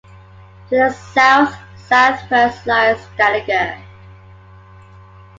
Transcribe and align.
To 0.69 0.75
the 0.75 0.89
south-southwest 0.89 2.65
lies 2.65 2.97
Scaliger. 3.13 3.77